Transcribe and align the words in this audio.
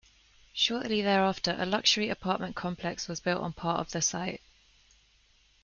Shortly 0.55 1.03
thereafter 1.03 1.55
a 1.59 1.65
luxury 1.67 2.09
apartment 2.09 2.55
complex 2.55 3.07
was 3.07 3.19
built 3.19 3.43
on 3.43 3.53
part 3.53 3.81
of 3.81 3.91
the 3.91 4.01
site. 4.01 4.41